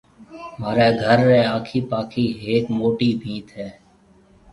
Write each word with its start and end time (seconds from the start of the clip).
مهاريَ 0.59 0.87
گهر 1.01 1.19
ريَ 1.27 1.41
آکِي 1.55 1.79
پاکِي 1.89 2.25
هيَڪ 2.43 2.65
موٽِي 2.77 3.09
ڀِيت 3.21 3.47
هيَ۔ 3.57 3.67